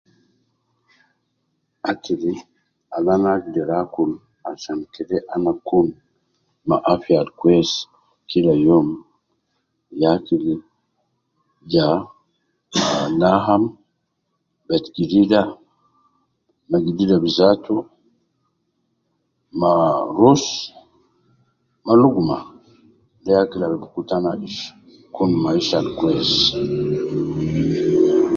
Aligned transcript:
Akil 1.91 2.21
al 2.95 3.05
anagder 3.15 3.69
akul 3.81 4.11
asan 4.51 4.79
kede 4.93 5.17
ana 5.33 5.51
kun 5.67 5.87
ma 6.67 6.75
afia 6.93 7.17
alkwesi 7.23 7.77
kila 8.29 8.53
youm 8.65 8.87
yaa 10.01 10.15
akil 10.19 10.43
ja 11.71 11.85
laham, 13.21 13.63
bedgidida 14.67 15.41
,ma 16.69 16.77
gidida 16.85 17.15
bizatu, 17.23 17.75
ma 19.59 19.71
ruz 20.19 20.43
ma 21.85 21.93
luguma 22.01 22.37
de 23.23 23.29
ya 23.35 23.39
akil 23.45 23.61
al 23.63 23.75
bikutana 23.81 24.31
ish 24.47 24.59
kun 25.15 25.31
ma 25.41 25.49
ish 25.59 25.71
alkwes. 25.79 26.31